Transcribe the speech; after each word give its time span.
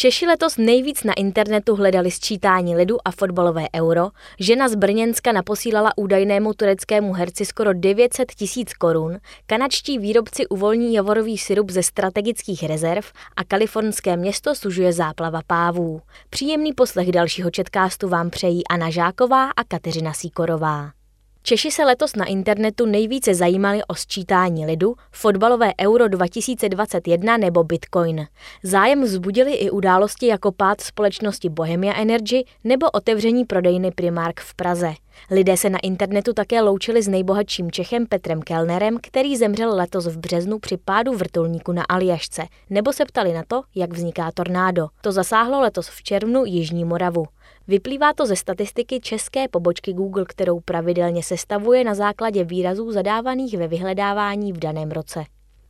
Češi 0.00 0.26
letos 0.26 0.56
nejvíc 0.56 1.04
na 1.04 1.12
internetu 1.12 1.76
hledali 1.76 2.10
sčítání 2.10 2.76
lidu 2.76 3.08
a 3.08 3.10
fotbalové 3.10 3.66
euro. 3.76 4.08
Žena 4.38 4.68
z 4.68 4.74
Brněnska 4.74 5.32
naposílala 5.32 5.98
údajnému 5.98 6.54
tureckému 6.54 7.12
herci 7.12 7.44
skoro 7.44 7.72
900 7.72 8.32
tisíc 8.32 8.74
korun. 8.74 9.18
Kanačtí 9.46 9.98
výrobci 9.98 10.46
uvolní 10.46 10.94
javorový 10.94 11.38
syrup 11.38 11.70
ze 11.70 11.82
strategických 11.82 12.62
rezerv 12.62 13.04
a 13.36 13.44
kalifornské 13.44 14.16
město 14.16 14.54
sužuje 14.54 14.92
záplava 14.92 15.40
pávů. 15.46 16.00
Příjemný 16.30 16.72
poslech 16.72 17.12
dalšího 17.12 17.50
četkástu 17.50 18.08
vám 18.08 18.30
přejí 18.30 18.66
Anna 18.66 18.90
Žáková 18.90 19.50
a 19.50 19.64
Kateřina 19.64 20.12
Síkorová. 20.12 20.99
Češi 21.42 21.70
se 21.70 21.84
letos 21.84 22.16
na 22.16 22.24
internetu 22.24 22.86
nejvíce 22.86 23.34
zajímali 23.34 23.84
o 23.84 23.94
sčítání 23.94 24.66
lidu, 24.66 24.94
fotbalové 25.12 25.72
Euro 25.80 26.08
2021 26.08 27.36
nebo 27.36 27.64
Bitcoin. 27.64 28.26
Zájem 28.62 29.02
vzbudili 29.02 29.54
i 29.54 29.70
události 29.70 30.26
jako 30.26 30.52
pád 30.52 30.80
společnosti 30.80 31.48
Bohemia 31.48 31.94
Energy 31.94 32.44
nebo 32.64 32.90
otevření 32.90 33.44
prodejny 33.44 33.90
Primark 33.90 34.40
v 34.40 34.54
Praze. 34.54 34.94
Lidé 35.30 35.56
se 35.56 35.70
na 35.70 35.78
internetu 35.78 36.32
také 36.32 36.60
loučili 36.62 37.02
s 37.02 37.08
nejbohatším 37.08 37.70
Čechem 37.70 38.06
Petrem 38.06 38.42
Kellnerem, 38.42 38.98
který 39.02 39.36
zemřel 39.36 39.76
letos 39.76 40.06
v 40.06 40.18
březnu 40.18 40.58
při 40.58 40.76
pádu 40.76 41.12
vrtulníku 41.12 41.72
na 41.72 41.82
Aljašce, 41.82 42.42
nebo 42.70 42.92
se 42.92 43.04
ptali 43.04 43.32
na 43.32 43.42
to, 43.48 43.62
jak 43.74 43.92
vzniká 43.92 44.30
tornádo. 44.34 44.88
To 45.00 45.12
zasáhlo 45.12 45.60
letos 45.60 45.88
v 45.88 46.02
červnu 46.02 46.44
Jižní 46.44 46.84
Moravu. 46.84 47.26
Vyplývá 47.68 48.12
to 48.12 48.26
ze 48.26 48.36
statistiky 48.36 49.00
české 49.00 49.48
pobočky 49.48 49.92
Google, 49.92 50.24
kterou 50.28 50.60
pravidelně 50.60 51.22
sestavuje 51.22 51.84
na 51.84 51.94
základě 51.94 52.44
výrazů 52.44 52.92
zadávaných 52.92 53.58
ve 53.58 53.68
vyhledávání 53.68 54.52
v 54.52 54.58
daném 54.58 54.90
roce. 54.90 55.24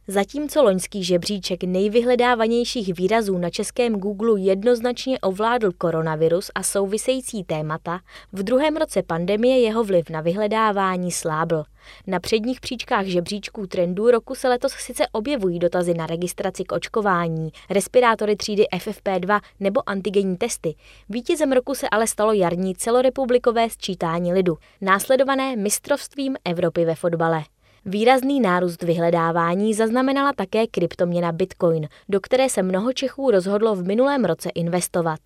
Zatímco 0.08 0.62
loňský 0.62 1.04
žebříček 1.04 1.64
nejvyhledávanějších 1.64 2.94
výrazů 2.94 3.38
na 3.38 3.50
českém 3.50 3.94
Google 3.94 4.40
jednoznačně 4.40 5.20
ovládl 5.20 5.72
koronavirus 5.78 6.50
a 6.54 6.62
související 6.62 7.44
témata, 7.44 8.00
v 8.32 8.42
druhém 8.42 8.76
roce 8.76 9.02
pandemie 9.02 9.60
jeho 9.60 9.84
vliv 9.84 10.10
na 10.10 10.20
vyhledávání 10.20 11.12
slábl. 11.12 11.64
Na 12.06 12.20
předních 12.20 12.60
příčkách 12.60 13.06
žebříčků 13.06 13.66
trendů 13.66 14.10
roku 14.10 14.34
se 14.34 14.48
letos 14.48 14.72
sice 14.72 15.04
objevují 15.12 15.58
dotazy 15.58 15.94
na 15.94 16.06
registraci 16.06 16.64
k 16.64 16.72
očkování, 16.72 17.52
respirátory 17.70 18.36
třídy 18.36 18.66
FFP2 18.76 19.40
nebo 19.60 19.88
antigenní 19.88 20.36
testy. 20.36 20.74
Vítězem 21.08 21.52
roku 21.52 21.74
se 21.74 21.88
ale 21.88 22.06
stalo 22.06 22.32
jarní 22.32 22.74
celorepublikové 22.74 23.70
sčítání 23.70 24.32
lidu, 24.32 24.58
následované 24.80 25.56
mistrovstvím 25.56 26.36
Evropy 26.44 26.84
ve 26.84 26.94
fotbale. 26.94 27.42
Výrazný 27.84 28.40
nárůst 28.40 28.82
vyhledávání 28.82 29.74
zaznamenala 29.74 30.32
také 30.32 30.66
kryptoměna 30.66 31.32
Bitcoin, 31.32 31.88
do 32.08 32.20
které 32.20 32.48
se 32.48 32.62
mnoho 32.62 32.92
Čechů 32.92 33.30
rozhodlo 33.30 33.74
v 33.74 33.86
minulém 33.86 34.24
roce 34.24 34.48
investovat. 34.54 35.18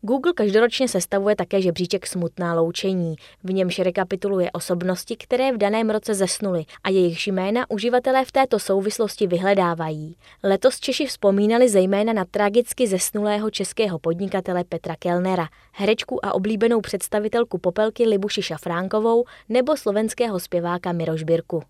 Google 0.00 0.32
každoročně 0.32 0.88
sestavuje 0.88 1.36
také 1.36 1.62
žebříček 1.62 2.06
smutná 2.06 2.54
loučení, 2.54 3.16
v 3.44 3.52
němž 3.52 3.78
rekapituluje 3.78 4.50
osobnosti, 4.50 5.16
které 5.16 5.52
v 5.52 5.56
daném 5.56 5.90
roce 5.90 6.14
zesnuly 6.14 6.64
a 6.84 6.90
jejich 6.90 7.26
jména 7.26 7.70
uživatelé 7.70 8.24
v 8.24 8.32
této 8.32 8.58
souvislosti 8.58 9.26
vyhledávají. 9.26 10.16
Letos 10.42 10.80
Češi 10.80 11.06
vzpomínali 11.06 11.68
zejména 11.68 12.12
na 12.12 12.24
tragicky 12.24 12.86
zesnulého 12.86 13.50
českého 13.50 13.98
podnikatele 13.98 14.64
Petra 14.64 14.96
Kellnera, 14.98 15.48
herečku 15.72 16.26
a 16.26 16.34
oblíbenou 16.34 16.80
představitelku 16.80 17.58
Popelky 17.58 18.06
Libuši 18.06 18.42
Šafránkovou 18.42 19.24
nebo 19.48 19.76
slovenského 19.76 20.40
zpěváka 20.40 20.92
Miroš 20.92 21.22
Birku. 21.22 21.62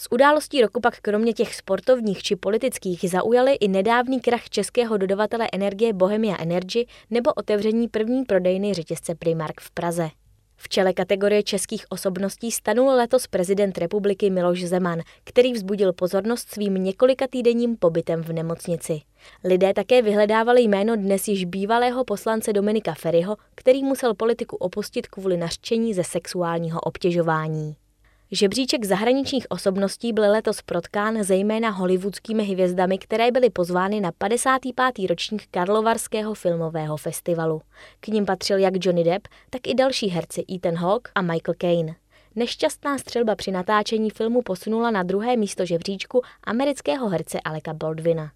Z 0.00 0.06
událostí 0.10 0.60
roku 0.60 0.80
pak 0.80 1.00
kromě 1.00 1.32
těch 1.32 1.54
sportovních 1.54 2.22
či 2.22 2.36
politických 2.36 3.10
zaujaly 3.10 3.54
i 3.54 3.68
nedávný 3.68 4.20
krach 4.20 4.48
českého 4.48 4.96
dodavatele 4.96 5.48
energie 5.52 5.92
Bohemia 5.92 6.36
Energy 6.40 6.86
nebo 7.10 7.32
otevření 7.32 7.88
první 7.88 8.24
prodejny 8.24 8.74
řetězce 8.74 9.14
Primark 9.14 9.60
v 9.60 9.70
Praze. 9.70 10.08
V 10.56 10.68
čele 10.68 10.92
kategorie 10.92 11.42
českých 11.42 11.84
osobností 11.88 12.50
stanul 12.50 12.88
letos 12.88 13.26
prezident 13.26 13.78
republiky 13.78 14.30
Miloš 14.30 14.64
Zeman, 14.64 15.00
který 15.24 15.52
vzbudil 15.52 15.92
pozornost 15.92 16.48
svým 16.48 16.74
několika 16.74 17.26
týdenním 17.30 17.76
pobytem 17.76 18.22
v 18.22 18.32
nemocnici. 18.32 19.00
Lidé 19.44 19.74
také 19.74 20.02
vyhledávali 20.02 20.62
jméno 20.62 20.96
dnes 20.96 21.28
již 21.28 21.44
bývalého 21.44 22.04
poslance 22.04 22.52
Dominika 22.52 22.94
Ferryho, 22.94 23.36
který 23.54 23.84
musel 23.84 24.14
politiku 24.14 24.56
opustit 24.56 25.06
kvůli 25.06 25.36
nařčení 25.36 25.94
ze 25.94 26.04
sexuálního 26.04 26.80
obtěžování. 26.80 27.76
Žebříček 28.32 28.84
zahraničních 28.84 29.46
osobností 29.48 30.12
byl 30.12 30.30
letos 30.30 30.62
protkán 30.62 31.24
zejména 31.24 31.70
hollywoodskými 31.70 32.44
hvězdami, 32.44 32.98
které 32.98 33.30
byly 33.30 33.50
pozvány 33.50 34.00
na 34.00 34.12
55. 34.12 35.08
ročník 35.08 35.46
Karlovarského 35.50 36.34
filmového 36.34 36.96
festivalu. 36.96 37.62
K 38.00 38.08
ním 38.08 38.26
patřil 38.26 38.58
jak 38.58 38.74
Johnny 38.84 39.04
Depp, 39.04 39.28
tak 39.50 39.66
i 39.66 39.74
další 39.74 40.08
herci 40.08 40.44
Ethan 40.54 40.74
Hawke 40.74 41.10
a 41.14 41.22
Michael 41.22 41.54
Caine. 41.60 41.94
Nešťastná 42.36 42.98
střelba 42.98 43.36
při 43.36 43.50
natáčení 43.50 44.10
filmu 44.10 44.42
posunula 44.42 44.90
na 44.90 45.02
druhé 45.02 45.36
místo 45.36 45.66
žebříčku 45.66 46.22
amerického 46.44 47.08
herce 47.08 47.40
Aleka 47.40 47.74
Baldwina. 47.74 48.30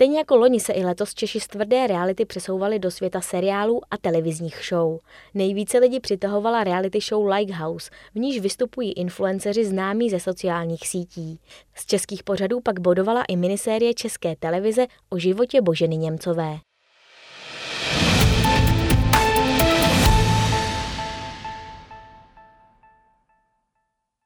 Stejně 0.00 0.18
jako 0.18 0.36
loni 0.36 0.60
se 0.60 0.72
i 0.72 0.84
letos 0.84 1.14
Češi 1.14 1.40
z 1.40 1.46
tvrdé 1.46 1.86
reality 1.86 2.24
přesouvali 2.24 2.78
do 2.78 2.90
světa 2.90 3.20
seriálů 3.20 3.80
a 3.90 3.98
televizních 3.98 4.60
show. 4.68 4.98
Nejvíce 5.34 5.78
lidi 5.78 6.00
přitahovala 6.00 6.64
reality 6.64 6.98
show 7.00 7.30
House, 7.52 7.90
v 8.14 8.18
níž 8.18 8.40
vystupují 8.40 8.92
influenceři 8.92 9.64
známí 9.64 10.10
ze 10.10 10.20
sociálních 10.20 10.88
sítí. 10.88 11.40
Z 11.74 11.86
českých 11.86 12.22
pořadů 12.22 12.60
pak 12.60 12.80
bodovala 12.80 13.24
i 13.28 13.36
minisérie 13.36 13.94
České 13.94 14.36
televize 14.36 14.86
o 15.10 15.18
životě 15.18 15.60
Boženy 15.60 15.96
Němcové. 15.96 16.56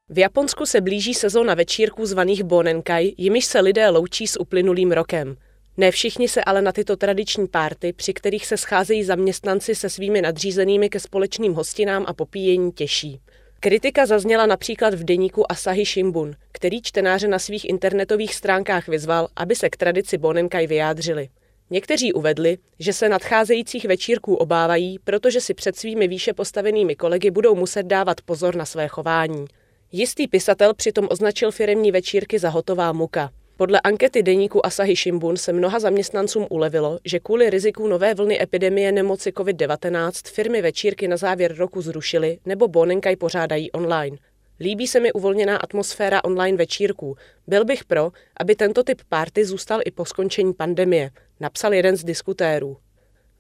V 0.09 0.19
Japonsku 0.19 0.67
se 0.67 0.81
blíží 0.81 1.15
sezóna 1.15 1.55
večírků 1.55 2.07
zvaných 2.07 2.45
Bonenkai, 2.45 3.15
jimiž 3.19 3.45
se 3.45 3.61
lidé 3.61 3.89
loučí 3.89 4.27
s 4.27 4.41
uplynulým 4.41 4.93
rokem. 4.93 5.37
Ne 5.77 5.91
všichni 5.91 6.29
se 6.29 6.45
ale 6.45 6.63
na 6.63 6.73
tyto 6.73 6.97
tradiční 6.97 7.49
párty, 7.49 7.93
při 7.93 8.15
kterých 8.15 8.47
se 8.47 8.57
scházejí 8.57 9.05
zaměstnanci 9.05 9.75
se 9.75 9.91
svými 9.91 10.23
nadřízenými 10.23 10.89
ke 10.89 11.01
společným 11.01 11.55
hostinám 11.55 12.05
a 12.09 12.13
popíjení 12.13 12.73
těší. 12.73 13.21
Kritika 13.61 14.07
zazněla 14.07 14.47
například 14.47 14.95
v 14.95 15.05
deníku 15.05 15.53
Asahi 15.53 15.85
Shimbun, 15.85 16.35
který 16.53 16.83
čtenáře 16.83 17.29
na 17.29 17.39
svých 17.39 17.69
internetových 17.69 18.35
stránkách 18.35 18.89
vyzval, 18.89 19.29
aby 19.37 19.57
se 19.57 19.71
k 19.71 19.77
tradici 19.77 20.19
Bonenkai 20.19 20.67
vyjádřili. 20.67 21.29
Někteří 21.71 22.13
uvedli, 22.13 22.59
že 22.79 22.93
se 22.93 23.09
nadcházejících 23.09 23.85
večírků 23.85 24.35
obávají, 24.35 24.99
protože 25.05 25.41
si 25.41 25.55
před 25.55 25.77
svými 25.77 26.09
výše 26.09 26.33
postavenými 26.33 26.97
kolegy 26.97 27.31
budou 27.31 27.55
muset 27.55 27.83
dávat 27.83 28.21
pozor 28.21 28.57
na 28.57 28.65
své 28.65 28.89
chování. 28.89 29.45
Jistý 29.93 30.29
pisatel 30.29 30.75
přitom 30.75 31.09
označil 31.11 31.51
firemní 31.51 31.93
večírky 31.93 32.39
za 32.39 32.49
hotová 32.49 32.93
muka. 32.93 33.31
Podle 33.57 33.81
ankety 33.81 34.23
deníku 34.23 34.67
Asahi 34.67 34.97
Shimbun 34.97 35.37
se 35.37 35.53
mnoha 35.53 35.79
zaměstnancům 35.79 36.47
ulevilo, 36.51 36.99
že 37.05 37.21
kvůli 37.21 37.51
riziku 37.51 37.87
nové 37.89 38.15
vlny 38.15 38.43
epidemie 38.43 38.93
nemoci 38.93 39.31
COVID-19 39.31 40.33
firmy 40.33 40.63
večírky 40.63 41.09
na 41.09 41.17
závěr 41.17 41.57
roku 41.57 41.83
zrušily 41.83 42.39
nebo 42.47 42.69
Bonenkaj 42.69 43.17
pořádají 43.17 43.73
online. 43.73 44.17
Líbí 44.61 44.87
se 44.87 45.01
mi 45.01 45.13
uvolněná 45.13 45.57
atmosféra 45.57 46.25
online 46.25 46.59
večírků. 46.59 47.17
Byl 47.47 47.65
bych 47.65 47.85
pro, 47.85 48.11
aby 48.41 48.55
tento 48.55 48.83
typ 48.83 49.03
párty 49.09 49.45
zůstal 49.45 49.81
i 49.85 49.91
po 49.91 50.05
skončení 50.05 50.55
pandemie, 50.55 51.11
napsal 51.41 51.75
jeden 51.75 51.97
z 51.97 52.05
diskutérů. 52.05 52.77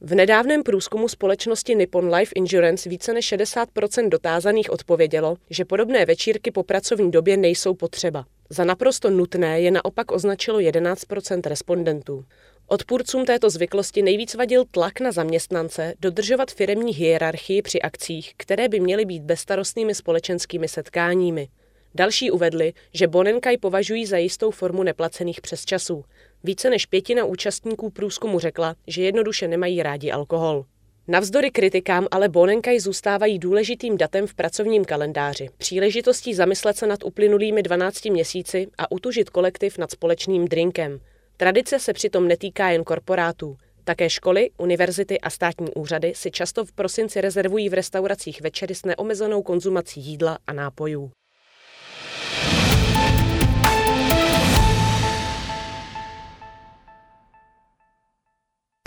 V 0.01 0.15
nedávném 0.15 0.63
průzkumu 0.63 1.09
společnosti 1.09 1.75
Nippon 1.75 2.15
Life 2.15 2.33
Insurance 2.35 2.88
více 2.88 3.12
než 3.12 3.33
60% 3.33 4.09
dotázaných 4.09 4.71
odpovědělo, 4.71 5.37
že 5.50 5.65
podobné 5.65 6.06
večírky 6.06 6.50
po 6.50 6.62
pracovní 6.62 7.11
době 7.11 7.37
nejsou 7.37 7.75
potřeba. 7.75 8.25
Za 8.50 8.64
naprosto 8.64 9.11
nutné 9.11 9.61
je 9.61 9.70
naopak 9.70 10.12
označilo 10.12 10.58
11% 10.58 11.41
respondentů. 11.49 12.25
Odpůrcům 12.67 13.25
této 13.25 13.50
zvyklosti 13.50 14.02
nejvíc 14.02 14.35
vadil 14.35 14.64
tlak 14.70 15.00
na 15.00 15.12
zaměstnance 15.12 15.94
dodržovat 16.00 16.50
firemní 16.50 16.94
hierarchii 16.94 17.62
při 17.62 17.82
akcích, 17.82 18.35
které 18.37 18.69
by 18.69 18.81
měly 18.81 19.05
být 19.05 19.23
bezstarostnými 19.23 19.94
společenskými 19.94 20.69
setkáními. 20.69 21.49
Další 21.94 22.31
uvedli, 22.31 22.73
že 22.93 23.08
Bonenkaj 23.08 23.56
považují 23.56 24.06
za 24.06 24.17
jistou 24.17 24.50
formu 24.50 24.82
neplacených 24.82 25.40
přesčasů. 25.40 26.05
Více 26.44 26.70
než 26.70 26.87
pětina 26.87 27.25
účastníků 27.25 27.90
průzkumu 27.90 28.38
řekla, 28.38 28.75
že 28.87 29.02
jednoduše 29.02 29.49
nemají 29.49 29.82
rádi 29.82 30.11
alkohol. 30.11 30.64
Navzdory 31.09 31.51
kritikám 31.51 32.06
ale 32.11 32.29
Bonenkaj 32.29 32.81
zůstávají 32.81 33.39
důležitým 33.39 33.97
datem 33.97 34.27
v 34.27 34.35
pracovním 34.35 34.85
kalendáři, 34.85 35.49
příležitostí 35.59 36.35
zamyslet 36.35 36.77
se 36.77 36.87
nad 36.87 37.05
uplynulými 37.05 37.62
12 37.62 38.05
měsíci 38.05 38.67
a 38.79 38.93
utužit 38.93 39.31
kolektiv 39.31 39.79
nad 39.79 39.91
společným 39.91 40.49
drinkem. 40.49 41.01
Tradice 41.37 41.79
se 41.79 41.93
přitom 41.93 42.29
netýká 42.29 42.71
jen 42.71 42.85
korporátů. 42.85 43.56
Také 43.85 44.11
školy, 44.11 44.51
univerzity 44.59 45.21
a 45.21 45.31
státní 45.31 45.75
úřady 45.75 46.12
si 46.17 46.31
často 46.31 46.65
v 46.65 46.73
prosinci 46.73 47.21
rezervují 47.21 47.69
v 47.69 47.75
restauracích 47.75 48.41
večery 48.41 48.75
s 48.75 48.85
neomezenou 48.85 49.43
konzumací 49.43 50.00
jídla 50.00 50.39
a 50.47 50.53
nápojů. 50.53 51.11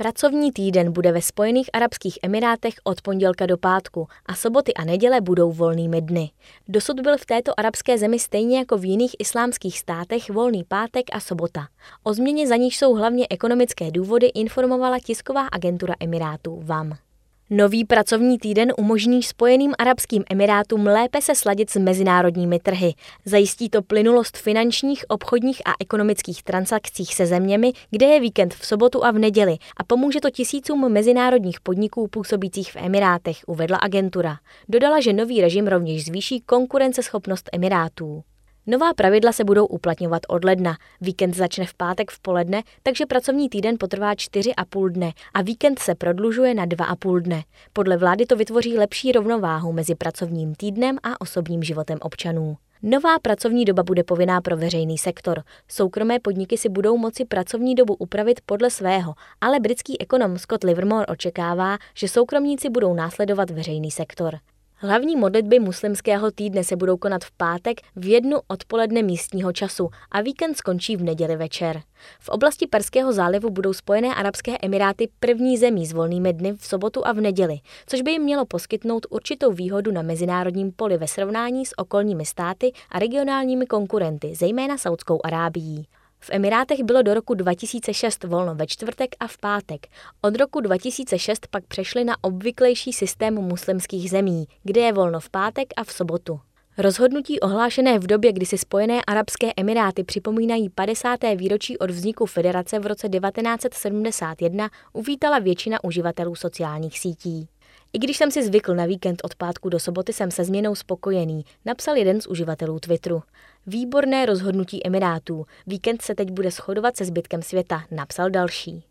Pracovní 0.02 0.52
týden 0.52 0.92
bude 0.92 1.12
ve 1.12 1.22
Spojených 1.22 1.70
Arabských 1.74 2.20
Emirátech 2.24 2.74
od 2.84 3.02
pondělka 3.02 3.46
do 3.46 3.58
pátku 3.58 4.08
a 4.26 4.36
soboty 4.36 4.74
a 4.74 4.86
neděle 4.86 5.22
budou 5.22 5.52
volnými 5.52 6.02
dny. 6.02 6.32
Dosud 6.68 7.00
byl 7.00 7.18
v 7.18 7.26
této 7.26 7.60
arabské 7.60 7.98
zemi 7.98 8.20
stejně 8.20 8.58
jako 8.58 8.78
v 8.78 8.86
jiných 8.86 9.16
islámských 9.20 9.80
státech 9.80 10.30
volný 10.30 10.64
pátek 10.64 11.06
a 11.14 11.20
sobota. 11.20 11.68
O 12.04 12.14
změně 12.14 12.48
za 12.48 12.56
níž 12.56 12.78
jsou 12.78 12.94
hlavně 12.94 13.28
ekonomické 13.30 13.92
důvody 13.92 14.28
informovala 14.28 15.00
tisková 15.00 15.48
agentura 15.48 15.94
Emirátů 16.00 16.62
VAM. 16.64 17.07
Nový 17.50 17.86
pracovní 17.86 18.38
týden 18.38 18.74
umožní 18.78 19.24
Spojeným 19.24 19.74
arabským 19.80 20.24
emirátům 20.32 20.88
lépe 20.88 21.22
se 21.22 21.36
sladit 21.36 21.70
s 21.70 21.76
mezinárodními 21.76 22.60
trhy. 22.60 22.94
Zajistí 23.26 23.70
to 23.70 23.82
plynulost 23.82 24.38
finančních, 24.38 25.06
obchodních 25.08 25.62
a 25.66 25.74
ekonomických 25.80 26.44
transakcích 26.44 27.16
se 27.16 27.26
zeměmi, 27.26 27.74
kde 27.92 28.06
je 28.06 28.20
víkend 28.20 28.54
v 28.54 28.66
sobotu 28.66 29.06
a 29.06 29.12
v 29.12 29.20
neděli 29.20 29.58
a 29.78 29.84
pomůže 29.84 30.22
to 30.22 30.30
tisícům 30.30 30.92
mezinárodních 30.92 31.62
podniků 31.62 32.08
působících 32.08 32.72
v 32.72 32.76
Emirátech, 32.76 33.38
uvedla 33.48 33.78
agentura. 33.78 34.38
Dodala, 34.70 35.00
že 35.00 35.14
nový 35.14 35.42
režim 35.42 35.68
rovněž 35.68 36.06
zvýší 36.06 36.42
konkurenceschopnost 36.42 37.50
Emirátů. 37.54 38.24
Nová 38.70 38.94
pravidla 38.94 39.32
se 39.32 39.44
budou 39.44 39.66
uplatňovat 39.66 40.22
od 40.28 40.46
ledna. 40.46 40.78
Víkend 41.02 41.36
začne 41.36 41.66
v 41.66 41.74
pátek 41.74 42.12
v 42.12 42.20
poledne, 42.20 42.64
takže 42.84 43.06
pracovní 43.06 43.50
týden 43.50 43.76
potrvá 43.80 44.14
4,5 44.14 44.90
dne 44.90 45.12
a 45.34 45.42
víkend 45.42 45.80
se 45.80 45.96
prodlužuje 45.96 46.54
na 46.54 46.66
2,5 46.66 47.20
dne. 47.20 47.44
Podle 47.74 47.98
vlády 47.98 48.26
to 48.26 48.36
vytvoří 48.36 48.78
lepší 48.78 49.12
rovnováhu 49.12 49.74
mezi 49.74 49.96
pracovním 49.96 50.56
týdnem 50.56 50.98
a 51.04 51.22
osobním 51.22 51.64
životem 51.64 51.98
občanů. 52.02 52.58
Nová 52.84 53.20
pracovní 53.20 53.66
doba 53.66 53.84
bude 53.84 54.04
povinná 54.04 54.42
pro 54.42 54.58
veřejný 54.58 54.98
sektor. 54.98 55.44
Soukromé 55.68 56.20
podniky 56.20 56.58
si 56.58 56.70
budou 56.70 56.98
moci 56.98 57.26
pracovní 57.26 57.76
dobu 57.76 57.96
upravit 57.96 58.42
podle 58.46 58.70
svého, 58.70 59.14
ale 59.42 59.60
britský 59.60 60.02
ekonom 60.02 60.38
Scott 60.38 60.64
Livermore 60.64 61.06
očekává, 61.06 61.78
že 61.96 62.08
soukromníci 62.08 62.70
budou 62.70 62.94
následovat 62.94 63.50
veřejný 63.50 63.92
sektor. 63.92 64.40
Hlavní 64.80 65.16
modlitby 65.16 65.60
muslimského 65.60 66.32
týdne 66.32 66.64
se 66.64 66.76
budou 66.76 66.98
konat 66.98 67.24
v 67.24 67.32
pátek 67.32 67.82
v 67.96 68.06
jednu 68.06 68.38
odpoledne 68.48 69.04
místního 69.04 69.54
času 69.54 69.90
a 70.12 70.22
víkend 70.22 70.58
skončí 70.58 70.96
v 70.96 71.04
neděli 71.04 71.36
večer. 71.36 71.82
V 72.20 72.30
oblasti 72.30 72.68
Perského 72.68 73.14
zálivu 73.14 73.50
budou 73.50 73.74
Spojené 73.74 74.16
arabské 74.16 74.58
emiráty 74.62 75.10
první 75.20 75.58
zemí 75.58 75.86
s 75.86 75.94
volnými 75.94 76.34
dny 76.34 76.54
v 76.54 76.66
sobotu 76.66 77.08
a 77.08 77.12
v 77.12 77.22
neděli, 77.22 77.60
což 77.88 78.02
by 78.02 78.12
jim 78.12 78.24
mělo 78.24 78.46
poskytnout 78.46 79.06
určitou 79.10 79.52
výhodu 79.52 79.92
na 79.92 80.02
mezinárodním 80.02 80.72
poli 80.72 80.98
ve 80.98 81.08
srovnání 81.08 81.66
s 81.66 81.78
okolními 81.78 82.26
státy 82.26 82.72
a 82.92 83.00
regionálními 83.00 83.66
konkurenty, 83.66 84.36
zejména 84.36 84.78
Saudskou 84.78 85.20
Arábií. 85.24 85.88
V 86.20 86.30
Emirátech 86.32 86.84
bylo 86.84 87.02
do 87.02 87.14
roku 87.14 87.34
2006 87.34 88.24
volno 88.24 88.56
ve 88.56 88.68
čtvrtek 88.68 89.16
a 89.20 89.28
v 89.28 89.38
pátek. 89.38 89.88
Od 90.22 90.36
roku 90.36 90.62
2006 90.62 91.48
pak 91.48 91.66
přešli 91.66 92.04
na 92.04 92.16
obvyklejší 92.22 92.94
systém 92.94 93.34
muslimských 93.34 94.10
zemí, 94.10 94.46
kde 94.64 94.82
je 94.82 94.94
volno 94.94 95.20
v 95.20 95.30
pátek 95.30 95.68
a 95.78 95.84
v 95.84 95.92
sobotu. 95.92 96.40
Rozhodnutí 96.80 97.40
ohlášené 97.40 98.00
v 98.00 98.08
době, 98.08 98.32
kdy 98.32 98.46
si 98.46 98.58
Spojené 98.58 99.02
arabské 99.08 99.48
emiráty 99.58 100.04
připomínají 100.04 100.70
50. 100.70 101.20
výročí 101.36 101.78
od 101.78 101.92
vzniku 101.92 102.26
federace 102.26 102.80
v 102.80 102.86
roce 102.86 103.10
1971, 103.10 104.70
uvítala 104.94 105.40
většina 105.40 105.84
uživatelů 105.84 106.36
sociálních 106.36 107.00
sítí. 107.00 107.48
I 107.94 108.00
když 108.00 108.18
jsem 108.18 108.32
si 108.32 108.44
zvykl 108.44 108.76
na 108.76 108.86
víkend 108.86 109.22
od 109.24 109.36
pátku 109.36 109.70
do 109.70 109.80
soboty, 109.80 110.14
jsem 110.14 110.32
se 110.32 110.44
změnou 110.44 110.76
spokojený, 110.76 111.46
napsal 111.66 111.96
jeden 111.96 112.22
z 112.22 112.28
uživatelů 112.28 112.80
Twitteru. 112.80 113.24
Výborné 113.68 114.26
rozhodnutí 114.26 114.88
Emirátů. 114.88 115.46
Víkend 115.68 116.02
se 116.02 116.16
teď 116.16 116.32
bude 116.32 116.52
shodovat 116.52 116.98
se 116.98 117.06
zbytkem 117.06 117.42
světa, 117.42 117.84
napsal 117.92 118.30
další. 118.30 118.84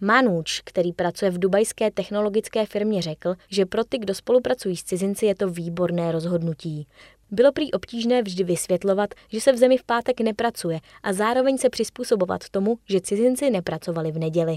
Manůč, 0.00 0.60
který 0.64 0.92
pracuje 0.92 1.30
v 1.30 1.38
dubajské 1.38 1.90
technologické 1.90 2.66
firmě, 2.66 3.02
řekl, 3.02 3.34
že 3.48 3.66
pro 3.66 3.84
ty, 3.84 3.98
kdo 3.98 4.14
spolupracují 4.14 4.76
s 4.76 4.84
cizinci, 4.84 5.26
je 5.26 5.34
to 5.34 5.48
výborné 5.48 6.12
rozhodnutí. 6.12 6.86
Bylo 7.30 7.52
prý 7.52 7.72
obtížné 7.72 8.22
vždy 8.22 8.44
vysvětlovat, 8.44 9.14
že 9.28 9.40
se 9.40 9.52
v 9.52 9.56
zemi 9.56 9.78
v 9.78 9.84
pátek 9.84 10.20
nepracuje 10.20 10.80
a 11.02 11.12
zároveň 11.12 11.58
se 11.58 11.70
přizpůsobovat 11.70 12.48
tomu, 12.50 12.78
že 12.88 13.00
cizinci 13.00 13.50
nepracovali 13.50 14.12
v 14.12 14.18
neděli. 14.18 14.56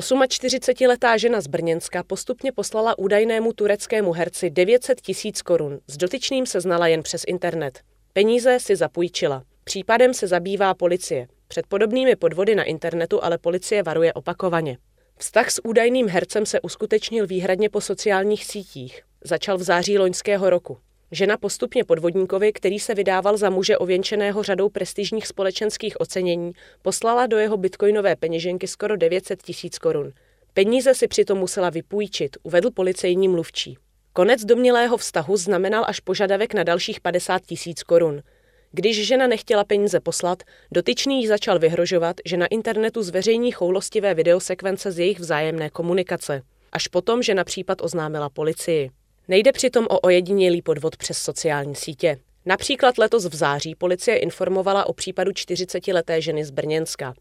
48-letá 0.00 1.16
žena 1.16 1.40
z 1.40 1.46
Brněnska 1.46 2.02
postupně 2.02 2.52
poslala 2.52 2.98
údajnému 2.98 3.52
tureckému 3.52 4.12
herci 4.12 4.50
900 4.50 5.00
tisíc 5.00 5.42
korun. 5.42 5.80
S 5.86 5.96
dotyčným 5.96 6.46
se 6.46 6.60
znala 6.60 6.86
jen 6.86 7.02
přes 7.02 7.22
internet. 7.26 7.80
Peníze 8.12 8.60
si 8.60 8.76
zapůjčila. 8.76 9.42
Případem 9.64 10.14
se 10.14 10.26
zabývá 10.26 10.74
policie. 10.74 11.28
Před 11.48 11.66
podobnými 11.66 12.16
podvody 12.16 12.54
na 12.54 12.64
internetu 12.64 13.24
ale 13.24 13.38
policie 13.38 13.82
varuje 13.82 14.12
opakovaně. 14.12 14.78
Vztah 15.18 15.50
s 15.50 15.64
údajným 15.64 16.08
hercem 16.08 16.46
se 16.46 16.60
uskutečnil 16.60 17.26
výhradně 17.26 17.70
po 17.70 17.80
sociálních 17.80 18.44
sítích. 18.44 19.02
Začal 19.24 19.58
v 19.58 19.62
září 19.62 19.98
loňského 19.98 20.50
roku. 20.50 20.78
Žena 21.12 21.36
postupně 21.36 21.84
podvodníkovi, 21.84 22.52
který 22.52 22.78
se 22.78 22.94
vydával 22.94 23.36
za 23.36 23.50
muže 23.50 23.78
ověnčeného 23.78 24.42
řadou 24.42 24.68
prestižních 24.68 25.26
společenských 25.26 26.00
ocenění, 26.00 26.52
poslala 26.82 27.26
do 27.26 27.38
jeho 27.38 27.56
bitcoinové 27.56 28.16
peněženky 28.16 28.66
skoro 28.68 28.96
900 28.96 29.42
tisíc 29.42 29.78
korun. 29.78 30.12
Peníze 30.54 30.94
si 30.94 31.08
přitom 31.08 31.38
musela 31.38 31.70
vypůjčit, 31.70 32.36
uvedl 32.42 32.70
policejní 32.70 33.28
mluvčí. 33.28 33.78
Konec 34.12 34.44
domnělého 34.44 34.96
vztahu 34.96 35.36
znamenal 35.36 35.84
až 35.88 36.00
požadavek 36.00 36.54
na 36.54 36.62
dalších 36.62 37.00
50 37.00 37.42
tisíc 37.42 37.82
korun. 37.82 38.22
Když 38.72 39.06
žena 39.06 39.26
nechtěla 39.26 39.64
peníze 39.64 40.00
poslat, 40.00 40.42
dotyčný 40.72 41.20
jí 41.20 41.26
začal 41.26 41.58
vyhrožovat, 41.58 42.16
že 42.24 42.36
na 42.36 42.46
internetu 42.46 43.02
zveřejní 43.02 43.52
choulostivé 43.52 44.14
videosekvence 44.14 44.92
z 44.92 44.98
jejich 44.98 45.20
vzájemné 45.20 45.70
komunikace. 45.70 46.42
Až 46.72 46.88
potom 46.88 47.22
žena 47.22 47.44
případ 47.44 47.82
oznámila 47.82 48.28
policii. 48.30 48.90
Nejde 49.28 49.52
přitom 49.52 49.86
o 49.90 50.00
ojedinělý 50.00 50.62
podvod 50.62 50.96
přes 50.96 51.18
sociální 51.18 51.74
sítě. 51.74 52.18
Například 52.44 52.98
letos 52.98 53.24
v 53.24 53.34
září 53.34 53.74
policie 53.74 54.16
informovala 54.16 54.86
o 54.86 54.92
případu 54.92 55.30
40-leté 55.30 56.18
ženy 56.18 56.44
z 56.44 56.50
Brněnska. 56.50 57.14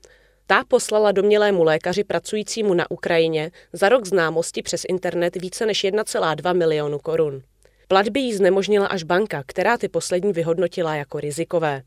Ta 0.47 0.63
poslala 0.67 1.11
domnělému 1.11 1.63
lékaři 1.63 2.03
pracujícímu 2.03 2.73
na 2.73 2.91
Ukrajině 2.91 3.51
za 3.73 3.89
rok 3.89 4.07
známosti 4.07 4.61
přes 4.61 4.81
internet 4.89 5.35
více 5.35 5.65
než 5.65 5.83
1,2 5.83 6.57
milionu 6.57 6.99
korun. 6.99 7.41
Platby 7.87 8.19
jí 8.19 8.33
znemožnila 8.33 8.87
až 8.87 9.03
banka, 9.03 9.43
která 9.45 9.77
ty 9.77 9.89
poslední 9.89 10.33
vyhodnotila 10.33 10.95
jako 10.95 11.19
rizikové. 11.19 11.81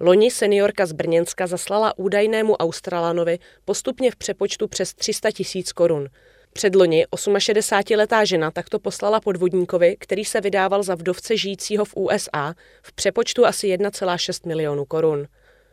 Loni 0.00 0.30
seniorka 0.30 0.86
z 0.86 0.92
Brněnska 0.92 1.46
zaslala 1.46 1.98
údajnému 1.98 2.56
Australanovi 2.56 3.38
postupně 3.64 4.10
v 4.10 4.16
přepočtu 4.16 4.68
přes 4.68 4.94
300 4.94 5.30
tisíc 5.30 5.72
korun, 5.72 6.08
Předloni 6.52 7.06
68-letá 7.06 8.24
žena 8.24 8.50
takto 8.50 8.78
poslala 8.78 9.20
podvodníkovi, 9.20 9.96
který 9.98 10.24
se 10.24 10.40
vydával 10.40 10.82
za 10.82 10.94
vdovce 10.94 11.36
žijícího 11.36 11.84
v 11.84 11.96
USA, 11.96 12.54
v 12.82 12.92
přepočtu 12.92 13.46
asi 13.46 13.66
1,6 13.66 14.48
milionu 14.48 14.84
korun. 14.84 15.26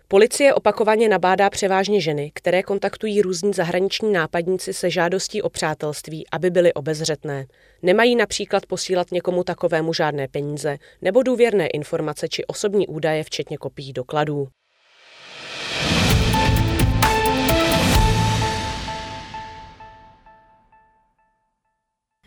Policie 0.07 0.53
opakovaně 0.53 1.09
nabádá 1.09 1.49
převážně 1.49 2.01
ženy, 2.01 2.31
které 2.35 2.63
kontaktují 2.63 3.21
různí 3.21 3.53
zahraniční 3.53 4.13
nápadníci 4.13 4.73
se 4.73 4.89
žádostí 4.89 5.41
o 5.41 5.49
přátelství, 5.49 6.25
aby 6.31 6.49
byly 6.49 6.73
obezřetné. 6.73 7.45
Nemají 7.81 8.15
například 8.15 8.65
posílat 8.65 9.11
někomu 9.11 9.43
takovému 9.43 9.93
žádné 9.93 10.27
peníze 10.27 10.77
nebo 11.01 11.23
důvěrné 11.23 11.67
informace 11.67 12.27
či 12.27 12.45
osobní 12.45 12.87
údaje, 12.87 13.23
včetně 13.23 13.57
kopií 13.57 13.93
dokladů. 13.93 14.47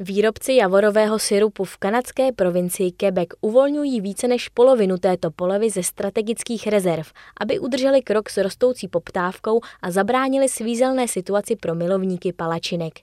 Výrobci 0.00 0.54
javorového 0.54 1.18
syrupu 1.18 1.64
v 1.64 1.76
kanadské 1.76 2.32
provincii 2.32 2.92
Quebec 2.92 3.28
uvolňují 3.40 4.00
více 4.00 4.28
než 4.28 4.48
polovinu 4.48 4.98
této 4.98 5.30
polevy 5.30 5.70
ze 5.70 5.82
strategických 5.82 6.66
rezerv, 6.66 7.06
aby 7.40 7.58
udrželi 7.58 8.02
krok 8.02 8.30
s 8.30 8.36
rostoucí 8.36 8.88
poptávkou 8.88 9.60
a 9.82 9.90
zabránili 9.90 10.48
svízelné 10.48 11.08
situaci 11.08 11.56
pro 11.56 11.74
milovníky 11.74 12.32
palačinek. 12.32 12.94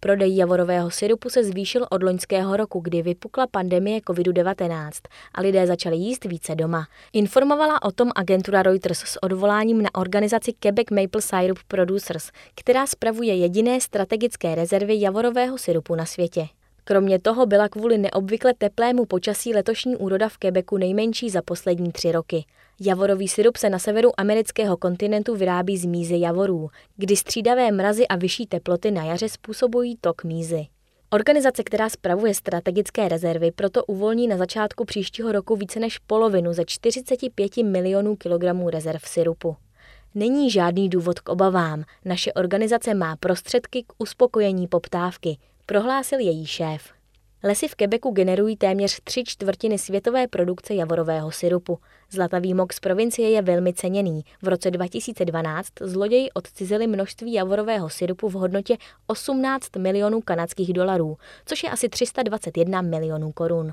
Prodej 0.00 0.36
javorového 0.36 0.90
syrupu 0.90 1.30
se 1.30 1.44
zvýšil 1.44 1.86
od 1.90 2.02
loňského 2.02 2.56
roku, 2.56 2.80
kdy 2.80 3.02
vypukla 3.02 3.46
pandemie 3.46 4.00
COVID-19 4.00 4.90
a 5.34 5.40
lidé 5.40 5.66
začali 5.66 5.96
jíst 5.96 6.24
více 6.24 6.54
doma. 6.54 6.86
Informovala 7.12 7.82
o 7.82 7.92
tom 7.92 8.10
agentura 8.14 8.62
Reuters 8.62 8.98
s 8.98 9.22
odvoláním 9.22 9.82
na 9.82 9.94
organizaci 9.94 10.52
Quebec 10.52 10.86
Maple 10.90 11.22
Syrup 11.22 11.58
Producers, 11.68 12.30
která 12.54 12.86
spravuje 12.86 13.34
jediné 13.34 13.80
strategické 13.80 14.54
rezervy 14.54 15.00
javorového 15.00 15.58
syrupu 15.58 15.94
na 15.94 16.06
světě. 16.06 16.57
Kromě 16.88 17.18
toho 17.18 17.46
byla 17.46 17.68
kvůli 17.68 17.98
neobvykle 17.98 18.54
teplému 18.58 19.04
počasí 19.04 19.54
letošní 19.54 19.96
úroda 19.96 20.28
v 20.28 20.38
Quebecu 20.38 20.76
nejmenší 20.76 21.30
za 21.30 21.42
poslední 21.42 21.92
tři 21.92 22.12
roky. 22.12 22.44
Javorový 22.80 23.28
syrup 23.28 23.56
se 23.56 23.70
na 23.70 23.78
severu 23.78 24.20
amerického 24.20 24.76
kontinentu 24.76 25.36
vyrábí 25.36 25.78
z 25.78 25.84
mízy 25.84 26.20
javorů, 26.20 26.70
kdy 26.96 27.16
střídavé 27.16 27.72
mrazy 27.72 28.08
a 28.08 28.16
vyšší 28.16 28.46
teploty 28.46 28.90
na 28.90 29.04
jaře 29.04 29.28
způsobují 29.28 29.96
tok 30.00 30.24
mízy. 30.24 30.66
Organizace, 31.10 31.64
která 31.64 31.88
spravuje 31.88 32.34
strategické 32.34 33.08
rezervy, 33.08 33.50
proto 33.52 33.84
uvolní 33.84 34.28
na 34.28 34.36
začátku 34.36 34.84
příštího 34.84 35.32
roku 35.32 35.56
více 35.56 35.80
než 35.80 35.98
polovinu 35.98 36.52
ze 36.52 36.64
45 36.64 37.56
milionů 37.56 38.16
kilogramů 38.16 38.70
rezerv 38.70 39.00
syrupu. 39.04 39.56
Není 40.14 40.50
žádný 40.50 40.88
důvod 40.88 41.20
k 41.20 41.28
obavám. 41.28 41.84
Naše 42.04 42.32
organizace 42.32 42.94
má 42.94 43.16
prostředky 43.16 43.82
k 43.82 43.92
uspokojení 43.98 44.66
poptávky, 44.66 45.38
prohlásil 45.68 46.18
její 46.18 46.46
šéf. 46.46 46.92
Lesy 47.44 47.68
v 47.68 47.74
Quebecu 47.74 48.10
generují 48.10 48.56
téměř 48.56 49.00
tři 49.04 49.24
čtvrtiny 49.26 49.78
světové 49.78 50.28
produkce 50.28 50.74
javorového 50.74 51.32
syrupu. 51.32 51.78
Zlatavý 52.10 52.54
mok 52.54 52.72
z 52.72 52.80
provincie 52.80 53.30
je 53.30 53.42
velmi 53.42 53.72
ceněný. 53.72 54.22
V 54.42 54.48
roce 54.48 54.70
2012 54.70 55.68
zloději 55.80 56.30
odcizili 56.30 56.86
množství 56.86 57.32
javorového 57.32 57.90
syrupu 57.90 58.28
v 58.28 58.32
hodnotě 58.32 58.76
18 59.06 59.76
milionů 59.76 60.20
kanadských 60.20 60.72
dolarů, 60.72 61.16
což 61.46 61.62
je 61.62 61.70
asi 61.70 61.88
321 61.88 62.82
milionů 62.82 63.32
korun. 63.32 63.72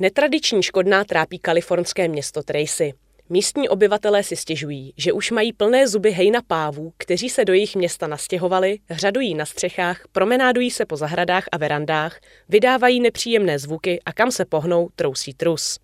Netradiční 0.00 0.62
škodná 0.62 1.04
trápí 1.04 1.38
kalifornské 1.38 2.08
město 2.08 2.42
Tracy. 2.42 2.92
Místní 3.30 3.68
obyvatelé 3.68 4.22
si 4.22 4.36
stěžují, 4.36 4.94
že 4.96 5.12
už 5.12 5.30
mají 5.30 5.52
plné 5.52 5.88
zuby 5.88 6.10
hejna 6.10 6.42
pávů, 6.46 6.92
kteří 6.96 7.28
se 7.28 7.44
do 7.44 7.52
jejich 7.52 7.76
města 7.76 8.06
nastěhovali, 8.06 8.78
řadují 8.90 9.34
na 9.34 9.46
střechách, 9.46 10.00
promenádují 10.12 10.70
se 10.70 10.86
po 10.86 10.96
zahradách 10.96 11.44
a 11.52 11.58
verandách, 11.58 12.20
vydávají 12.48 13.00
nepříjemné 13.00 13.58
zvuky 13.58 14.00
a 14.04 14.12
kam 14.12 14.30
se 14.30 14.44
pohnou, 14.44 14.88
trousí 14.96 15.34
trus. 15.34 15.78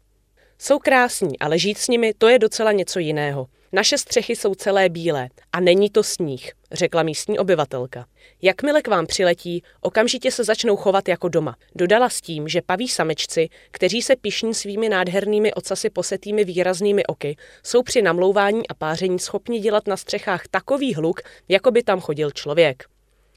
Jsou 0.58 0.78
krásní, 0.78 1.38
ale 1.38 1.58
žít 1.58 1.78
s 1.78 1.88
nimi 1.88 2.14
to 2.18 2.28
je 2.28 2.38
docela 2.38 2.72
něco 2.72 2.98
jiného. 2.98 3.46
Naše 3.72 3.98
střechy 3.98 4.36
jsou 4.36 4.54
celé 4.54 4.88
bílé 4.88 5.28
a 5.52 5.60
není 5.60 5.90
to 5.90 6.02
sníh, 6.02 6.52
řekla 6.74 7.02
místní 7.02 7.38
obyvatelka. 7.38 8.06
Jakmile 8.42 8.82
k 8.82 8.88
vám 8.88 9.06
přiletí, 9.06 9.62
okamžitě 9.80 10.30
se 10.30 10.44
začnou 10.44 10.76
chovat 10.76 11.08
jako 11.08 11.28
doma. 11.28 11.56
Dodala 11.74 12.08
s 12.08 12.20
tím, 12.20 12.48
že 12.48 12.62
paví 12.62 12.88
samečci, 12.88 13.48
kteří 13.70 14.02
se 14.02 14.16
pišní 14.16 14.54
svými 14.54 14.88
nádhernými 14.88 15.54
ocasy 15.54 15.90
posetými 15.90 16.44
výraznými 16.44 17.06
oky, 17.06 17.36
jsou 17.62 17.82
při 17.82 18.02
namlouvání 18.02 18.68
a 18.68 18.74
páření 18.74 19.18
schopni 19.18 19.60
dělat 19.60 19.86
na 19.86 19.96
střechách 19.96 20.48
takový 20.50 20.94
hluk, 20.94 21.20
jako 21.48 21.70
by 21.70 21.82
tam 21.82 22.00
chodil 22.00 22.30
člověk. 22.30 22.84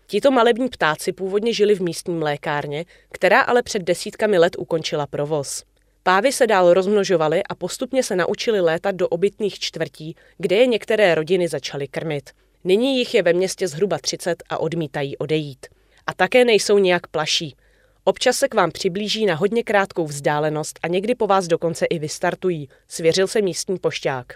Tito 0.07 0.31
malební 0.31 0.69
ptáci 0.69 1.13
původně 1.13 1.53
žili 1.53 1.75
v 1.75 1.81
místní 1.81 2.15
mlékárně, 2.15 2.85
která 3.11 3.41
ale 3.41 3.63
před 3.63 3.81
desítkami 3.81 4.37
let 4.37 4.55
ukončila 4.59 5.07
provoz. 5.07 5.63
Pávy 6.03 6.31
se 6.31 6.47
dál 6.47 6.73
rozmnožovaly 6.73 7.43
a 7.43 7.55
postupně 7.55 8.03
se 8.03 8.15
naučili 8.15 8.61
létat 8.61 8.95
do 8.95 9.07
obytných 9.07 9.59
čtvrtí, 9.59 10.15
kde 10.37 10.55
je 10.55 10.67
některé 10.67 11.15
rodiny 11.15 11.47
začaly 11.47 11.87
krmit. 11.87 12.29
Nyní 12.63 12.97
jich 12.97 13.13
je 13.13 13.23
ve 13.23 13.33
městě 13.33 13.67
zhruba 13.67 13.97
30 13.97 14.43
a 14.49 14.57
odmítají 14.57 15.17
odejít. 15.17 15.65
A 16.07 16.13
také 16.13 16.45
nejsou 16.45 16.77
nějak 16.77 17.07
plaší. 17.07 17.55
Občas 18.03 18.37
se 18.37 18.47
k 18.47 18.53
vám 18.53 18.71
přiblíží 18.71 19.25
na 19.25 19.35
hodně 19.35 19.63
krátkou 19.63 20.05
vzdálenost 20.05 20.79
a 20.83 20.87
někdy 20.87 21.15
po 21.15 21.27
vás 21.27 21.47
dokonce 21.47 21.85
i 21.85 21.99
vystartují, 21.99 22.69
svěřil 22.87 23.27
se 23.27 23.41
místní 23.41 23.79
pošťák. 23.79 24.33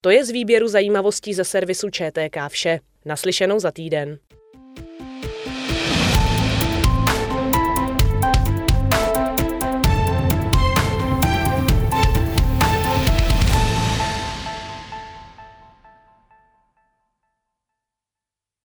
To 0.00 0.10
je 0.10 0.24
z 0.24 0.30
výběru 0.30 0.68
zajímavostí 0.68 1.34
ze 1.34 1.44
servisu 1.44 1.90
ČTK 1.90 2.36
vše. 2.48 2.80
Naslyšenou 3.04 3.60
za 3.60 3.70
týden. 3.70 4.18